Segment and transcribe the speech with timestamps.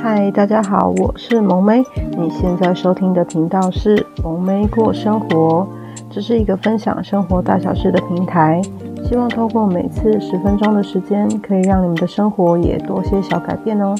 [0.00, 1.82] 嗨，大家好，我是萌妹。
[2.16, 5.66] 你现在收听的频道是萌妹过生活，
[6.08, 8.62] 这是一个分享生活大小事的平台。
[9.04, 13.96] 希望透过每次十分钟的时间，可以让你们的生活也多些小改变哦。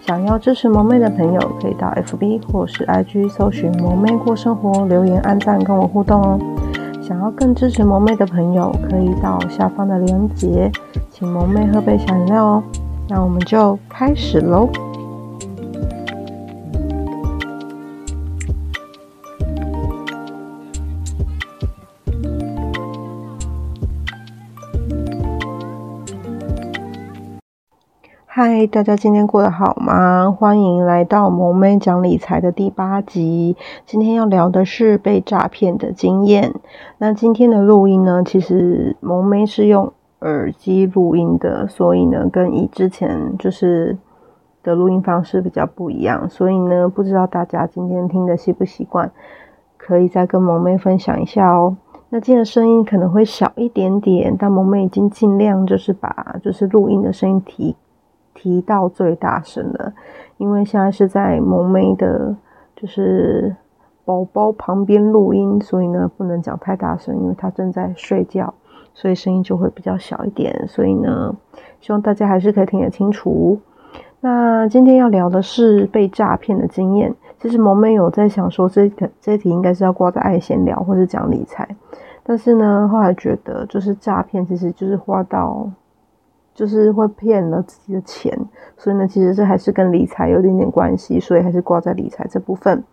[0.00, 6.38] 想要支持萌妹的朋友，可以到 FB 或是 IG 搜寻“萌妹过生活”，留言、按赞跟我互动哦。
[7.02, 10.70] 想要更支持萌妹的朋友，可以到下方的链接，
[11.10, 12.62] 请萌妹喝杯小饮料哦。
[13.08, 14.68] 那我们就开始喽。
[28.44, 30.28] 嗨，大家今天过得好吗？
[30.36, 33.56] 欢迎来到萌妹讲理财的第八集。
[33.86, 36.52] 今天要聊的是被诈骗的经验。
[36.98, 39.92] 那今天的录音呢，其实萌妹是用
[40.22, 43.96] 耳机录音的，所以呢，跟以之前就是
[44.64, 46.28] 的录音方式比较不一样。
[46.28, 49.12] 所以呢，不知道大家今天听的习不习惯，
[49.76, 51.76] 可以再跟萌妹分享一下哦。
[52.08, 57.76] 那今天的声音可能会小一点点，但萌妹已经尽量就是把就是录音的声音提。
[58.42, 59.92] 提到最大声的，
[60.36, 62.34] 因为现在是在萌妹的，
[62.74, 63.54] 就是
[64.04, 68.52] 宝宝旁边录音，所以呢不能讲太大声，因为他正在睡觉，
[68.94, 70.66] 所以声音就会比较小一点。
[70.66, 71.32] 所以呢，
[71.80, 73.60] 希望大家还是可以听得清楚。
[74.18, 77.14] 那今天要聊的是被诈骗的经验。
[77.38, 81.68] 其实萌妹有在想说，这个这一题应该是要挂在爱闲聊或是讲理财，
[82.24, 85.70] 但是呢，后来觉得就是诈骗，其实就是花到。
[86.54, 88.36] 就是会骗了自己的钱，
[88.76, 92.84] 所以呢，其实这还是跟理财有点点关系，所以还是挂在理财这部分。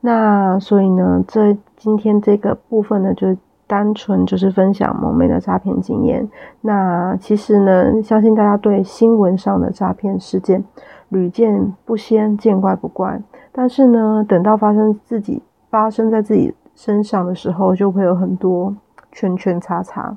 [0.00, 6.28] 那所以呢，这今天这个部分呢，就单纯就是分享萌妹的诈骗经验。
[6.60, 10.62] 那其实呢，相信大家对新闻上的诈骗事件
[11.08, 13.22] 屡见不鲜，见怪不怪。
[13.52, 18.74] 但是呢，等到发生自己发生在自己身上的时候，就会有很多
[19.12, 20.16] 圈圈叉叉。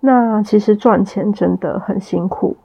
[0.00, 2.56] 那其实赚钱真的很辛苦，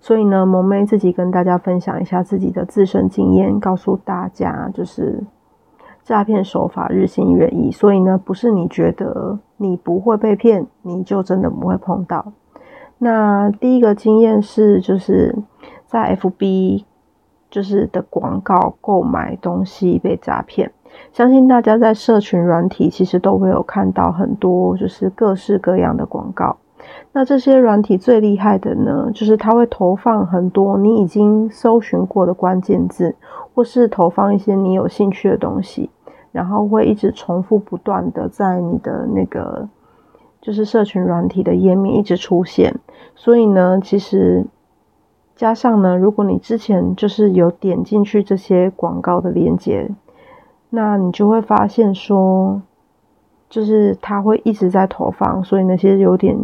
[0.00, 5.22] 所以呢，萌妹自己跟大家分享一下自己的自身经验，告诉大家就是
[6.02, 12.32] 诈骗手法日新月异，所以呢，不是你觉得你不会被骗，你就真的不会碰到。
[12.98, 15.36] 那第一个经验是，就是
[15.84, 16.84] 在 FB
[17.50, 20.72] 就是的广告购买东西被诈骗。
[21.12, 26.56] 相信大家在社群软体其实都会有看到很多，就是各式各样的广告。
[27.12, 33.16] 那这些软体最厉害的呢，就是它会投放很多你已经搜寻过的关键字，
[33.54, 35.90] 或是投放一些你有兴趣的东西，
[36.32, 39.66] 然后会一直重复不断的在你的那个
[40.42, 42.74] 就是社群软体的页面一直出现。
[43.14, 44.44] 所以呢，其实
[45.34, 49.90] 加上呢，如果你之前就是有点进去这些广告的链接。
[50.76, 52.60] 那你就会发现说，
[53.48, 56.36] 就是他会一直在投放，所以那些有点，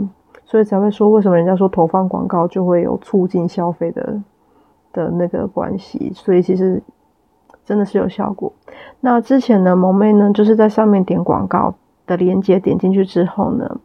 [0.47, 4.22] 所以才会说为什么人家说投放广告就会有促进消费的
[4.91, 6.82] 的那个关系，所以其实
[7.66, 8.50] 真的是有效果。
[9.00, 11.75] 那之前呢，萌妹呢就是在上面点广告
[12.06, 13.78] 的连接点进去之后呢。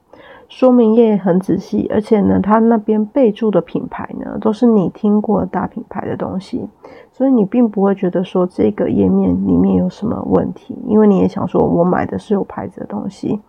[0.50, 6.68] 说明页很仔细，而且呢，它那边备注的品牌呢，都是你听过大品牌的东西，
[7.12, 13.42] 所以你并不会觉得说这个页面里面有什么问题，因为你也想说，我买的是有牌子的东西，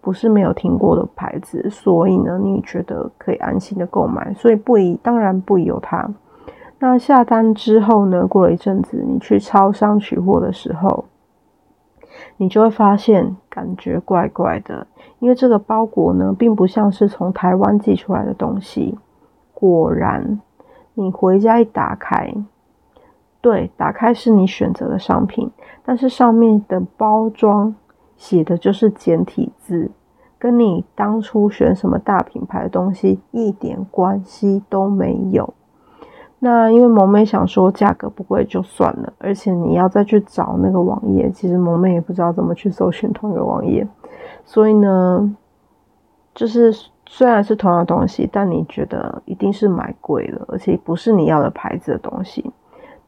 [0.00, 6.08] 不是没有听过的牌子，所以呢，你觉得可以安心的购买，所以不疑，当然不疑有它。
[6.78, 11.06] 那下单之后呢，过了一阵子，你去超商取货的时候。
[12.36, 14.86] 你就会发现感觉怪怪的，
[15.24, 18.98] 因为这个包裹呢，并不像是从台湾寄出来的东西。
[19.54, 20.38] 果然，
[20.92, 22.34] 你回家一打开，
[23.40, 25.50] 对，打开是你选择的商品，
[25.82, 27.74] 但是上面的包装
[28.18, 29.90] 写的就是简体字，
[30.38, 35.54] 跟你当初选什么大品牌的东西一点关系都没有。
[36.38, 43.88] 那因为萌妹想说价格不贵就算了，而且你要再去找那个网页，其实萌妹也不知道怎么去搜寻同一个网页，
[44.44, 45.36] 所以呢，
[46.34, 46.72] 就是
[47.06, 52.52] 虽然是同样的东西，但你觉得一定是买贵了，而且不是你要的牌子的东西。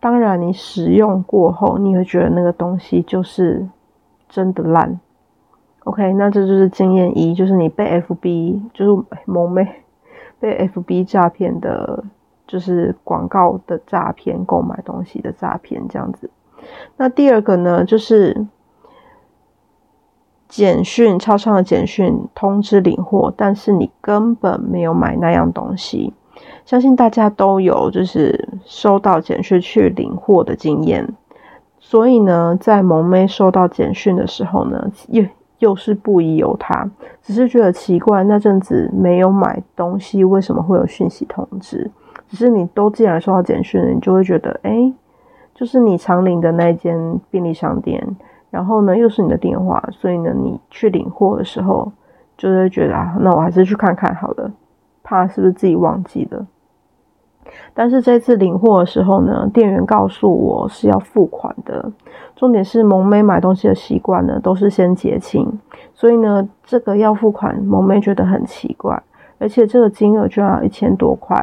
[0.00, 3.66] 当然，你使用过后，你会觉得那个东西就是
[4.28, 4.98] 真的烂。
[5.84, 9.66] OK，那这就是经验一，就是你被 FB 就是萌咩
[10.38, 12.04] 被 FB 诈骗的。
[12.48, 16.30] 就是广告的诈骗，购买东西的诈骗这样子。
[16.96, 18.46] 那第二个呢，就是
[20.48, 26.12] 简讯，超商的简讯通知领货，但是你根本没有买那样东西。
[26.64, 31.08] 相信大家都有就是收到简讯去领货的经验，
[31.78, 35.24] 所以呢，在萌妹收到简讯的时候呢，又
[35.60, 36.90] 又是不疑有他，
[37.22, 41.90] 只是觉得奇怪，那阵子没有买东西，为什么会有讯息通知？
[42.28, 44.92] 只是你都既然收到简讯，你就会觉得，哎，
[45.54, 48.04] 就是你常领的那间便利商店，
[48.56, 51.92] 然后呢，又是你的电话，所以呢，你去领货的时候，
[52.38, 54.50] 就会觉得啊，那我还是去看看好了，
[55.02, 56.46] 怕是不是自己忘记了。
[57.74, 61.92] 但是这次领货的时候呢，店员告诉我是要付款的。
[62.34, 65.60] 重点是萌妹买东西的习惯呢，都是先结清，
[65.92, 69.02] 所以呢，这个要付款，萌妹觉得很奇怪，
[69.38, 71.36] 而且这个金额居然要一千多块，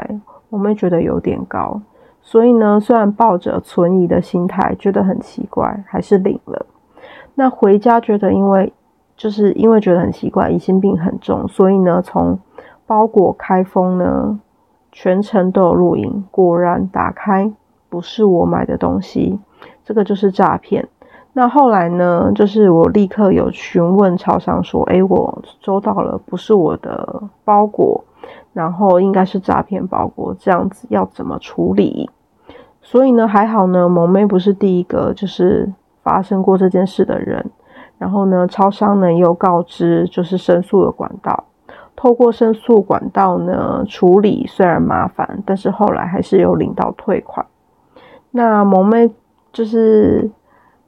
[0.50, 1.80] 萌妹觉得有点高。
[2.24, 6.66] 所以呢，虽然抱着存疑的心态，觉得很奇怪，还是领了。
[7.36, 8.74] 那回家觉得，因为
[9.16, 12.40] 就是因为觉得很奇怪，疑心病很重，所以呢，从
[12.86, 14.40] 包裹开封呢。
[14.96, 17.52] 全程都有录影，果然打开
[17.90, 19.40] 不是我买的东西，
[19.84, 20.88] 这个就是诈骗。
[21.34, 28.04] 那后来呢，就是我立刻有询问超商说：“诶，我收到了不是我的包裹，
[28.54, 32.08] 然后应该是诈骗包裹，这样子要怎么处理？”
[32.84, 37.44] 所以呢，还好呢，萌妹不是第一个就是发生过这件事的人。
[37.98, 41.46] 然后呢，超商呢也有告知就是申诉的管道。
[41.96, 47.46] 透过申诉管道呢处理，虽然麻烦，但是后来还是有领到退款。
[48.32, 49.10] 那萌妹
[49.54, 50.30] 就是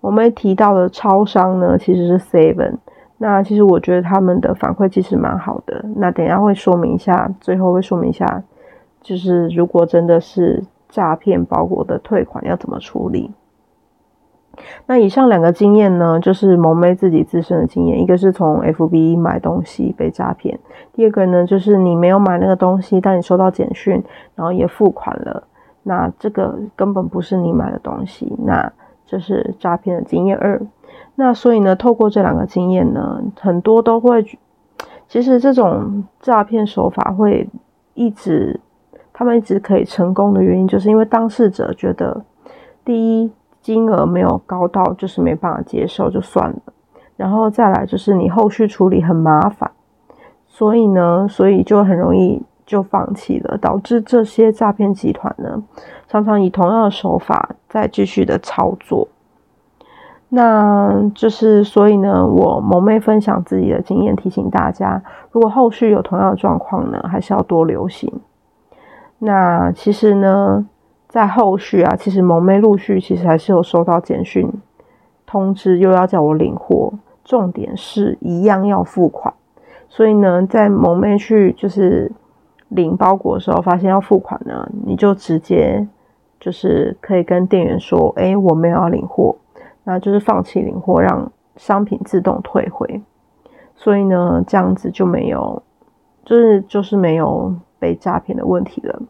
[0.01, 2.77] 萌妹提到的超商呢，其实是 Seven。
[3.17, 5.85] 那其实我觉得他们的反馈其实蛮好的。
[5.95, 8.43] 那等下会说明一下，最后会说明一下，
[9.01, 13.31] 就是如果真的是诈骗包裹的退款要怎么处理。
[14.87, 20.59] 那以上两个经验呢，就是萌妹自己自身的经验，一个是从 FB 买东西被诈骗，
[20.93, 24.03] 第二个呢就是你没有买那个东西，但你收到简讯，
[24.35, 25.43] 然后也付款了，
[25.83, 28.71] 那这个根本不是你买的东西，那
[29.05, 30.61] 这是诈骗的经验二。
[31.15, 34.23] 那所以呢，透过这两个经验呢，很多都会，
[35.07, 37.47] 其实这种诈骗手法会
[37.93, 38.59] 一直，
[39.13, 42.23] 他们一直可以成功的原因，就是因为当事者觉得，
[42.83, 43.31] 第一。
[43.65, 46.61] 金额没有高到就是没办法接受就算了，
[47.17, 49.71] 然后再来就是你后续处理很麻烦，
[50.45, 55.63] 所以呢，所以就很容易就放弃了，导致这些诈骗集团呢
[56.07, 59.07] 常常以同样的手法再继续的操作。
[60.29, 65.01] 那就是所以呢，我萌妹分享自己的经验，提醒大家，
[65.31, 68.13] 如果后续有同样的状况呢，还是要多留心。
[69.17, 70.67] 那其实呢。
[71.15, 74.51] 在后续啊，其实萌妹陆续其实还是有收到简讯
[75.25, 76.91] 通知，又要叫我领货。
[77.23, 79.33] 重点是一样要付款，
[79.87, 82.11] 所以呢，在萌妹去就是
[82.67, 85.87] 领包裹的时候，发现要付款呢，你就直接
[86.37, 89.37] 就是可以跟店员说：“哎，我没有要领货，
[89.85, 93.01] 那就是放弃领货，让商品自动退回。”
[93.73, 95.63] 所以呢，这样子就没有，
[96.25, 99.01] 就是就是没有被诈骗的问题了。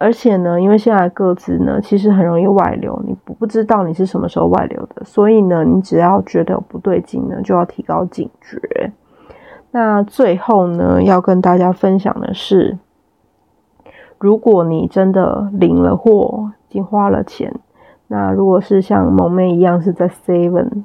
[0.00, 8.92] 而且呢，因为现在各自呢，其实很容易外流，你不不知道你是什么时候外流的，所以呢，你只要觉得有不对劲呢，就要提高警觉。
[9.72, 12.78] 那最后呢，要跟大家分享的是，
[14.18, 17.52] 如果你真的领了货，已经花了钱，
[18.06, 20.84] 那如果是像萌妹一样是在 Seven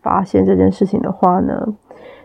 [0.00, 1.74] 发现这件事情的话呢，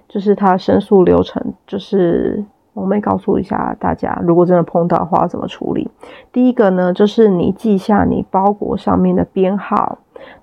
[0.07, 2.45] 就是他申诉流程就是。
[2.73, 5.91] 我们告诉一下大家，如果真的碰到的话，怎么处理？
[6.31, 9.99] 第一个呢，就是你记下你包裹上面的编号，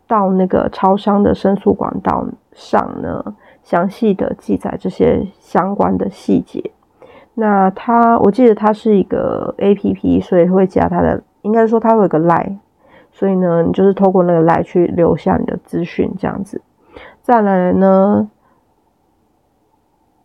[0.06, 6.70] 到那个超商的申诉管道上呢，详细的记载这些相关的细节。
[7.32, 12.58] 那它，我记得它是一个 APP，所以会加它的，应该说它会有个 LINE，
[13.10, 16.60] 所以呢，你就是透过那个 LINE 去留下你的资讯，这样子。
[17.22, 18.30] 再来呢，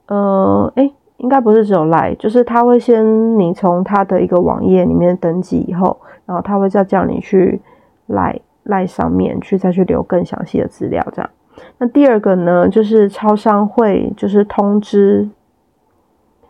[0.08, 0.94] 呃，诶。
[1.24, 7.62] 应该不是只有 LINE，就是他会先你从他的一个网页里面登记以后，然后他会再叫你去
[8.10, 11.30] LINE LINE 上面去再去留更详细的资料，这样。
[11.78, 15.30] 那第二个呢，就是超商会就是通知，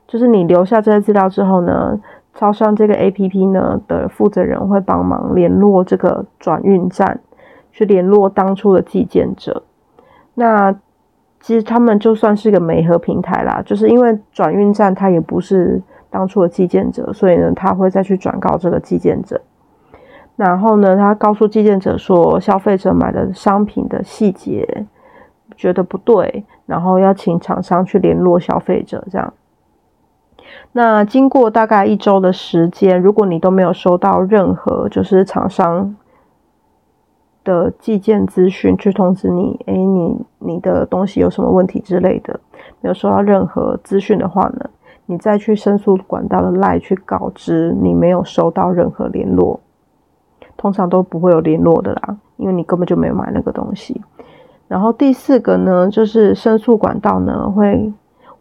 [0.07, 2.01] 就是你留下这些资料之后呢，
[2.33, 7.19] 超商这个 APP 呢的负责人会帮忙联络这个转运站，
[7.71, 9.61] 去联络当初的寄件者。
[10.33, 10.75] 那
[11.43, 19.41] 其实他们就算是一个媒合平台啦，就是因为转运站他也不是当初的寄件者，所以呢，他会再去转告这个寄件者，
[20.37, 24.85] 然后呢，他告诉寄件者说，消费者买的商品的细节
[25.57, 29.33] 觉得不对，然后要请厂商去联络消费者这样。
[30.71, 35.93] 那经过大概一周的时间，如果你都没有收到任何就是厂商
[37.43, 42.39] 的寄件资讯去通知你，诶、你你的东西有什么问题之类的，
[42.81, 44.69] 没有收到任何资讯的话呢，
[45.05, 49.59] 你再去申诉管道的 LINE 去告知你没有收到任何联络，
[50.55, 54.01] 通常都不会有联络的啦，因为你根本就没有买那个东西。
[54.67, 57.91] 然后第四个呢，就是申诉管道呢会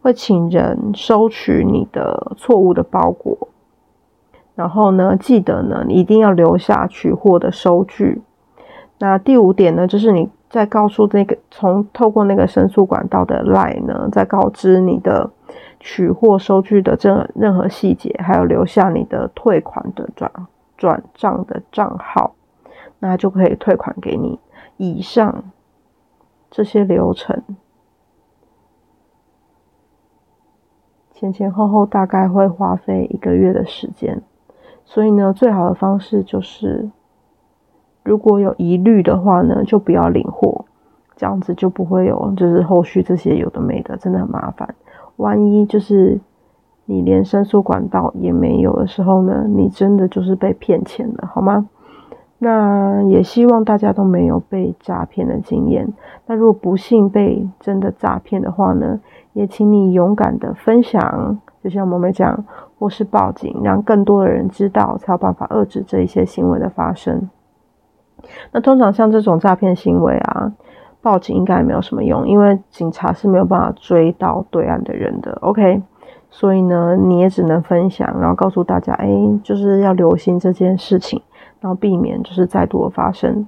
[0.01, 3.49] 会请人收取你的错误的包裹，
[4.55, 8.21] 然后呢，记得呢，你一定要留下取货的收据。
[9.03, 15.29] 那第五点呢，就是你在告诉那个从透过那个申诉管道的 LINE 呢，在告知你的
[15.81, 20.31] 取货收据的这任何细节，还有留下你的退款的转
[20.77, 22.35] 转账的账号，
[22.99, 24.39] 那就可以退款给你。
[24.77, 25.51] 以上
[26.49, 27.43] 这些流程
[31.11, 34.21] 前前后后大概会花费一个月的时间，
[34.85, 36.89] 所以呢，最好的方式就是。
[38.03, 40.65] 如果有疑虑的话呢，就不要领货，
[41.15, 44.75] 这样子就不会有就是后续这些有的没的，真的很麻烦。
[45.17, 46.19] 万一就是
[46.85, 51.67] 你连申诉管道也没有的时候呢，你真的就是被骗钱了，好吗？
[52.39, 55.87] 那也希望大家都没有被诈骗的经验。
[56.25, 58.99] 那如果不幸被真的诈骗的话呢，
[59.31, 62.43] 也请你勇敢的分享，就像我们讲，
[62.77, 67.29] 或是报警，让更多的人知道，才有办法遏制这一些行为的发生。
[68.51, 70.51] 那通常像这种诈骗行为啊，
[71.01, 75.37] 报警应该也没有什么用，因为警察是没有办法追到对岸的人的。
[75.41, 75.81] OK，
[76.29, 79.07] 所以呢，你也只能分享，然后告诉大家，哎，
[79.43, 81.21] 就是要留心这件事情，
[81.59, 83.47] 然后避免就是再度的发生。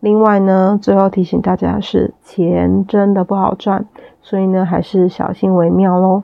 [0.00, 3.84] 另外呢，最后提醒大家是，钱真的不好赚，
[4.22, 6.22] 所以呢，还是小心为妙喽。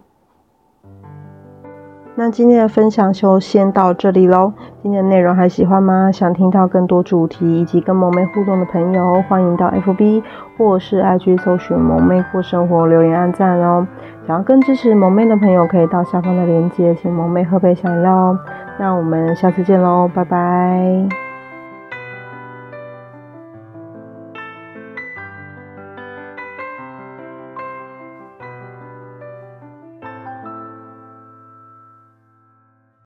[2.19, 4.51] 那今天的分享就先到这里喽。
[4.83, 6.11] 今天的内容还喜欢吗？
[6.11, 10.23] 想听到更多主题以及跟萌妹互动的朋友，欢迎到 FB
[10.57, 13.87] 或是 IG 搜寻“萌妹过生活”留言按赞哦。
[14.27, 18.39] 想要更支持萌妹的朋友，可以到下方的链接，请萌妹喝杯小饮料哦。
[18.79, 21.26] 那我们下次见喽，拜拜。